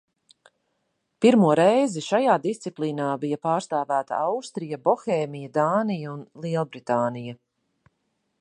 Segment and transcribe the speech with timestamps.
[1.25, 7.39] Pirmo reizi šajā disciplīnā bija pārstāvēta Austrija, Bohēmija, Dānija un Lielbritānija.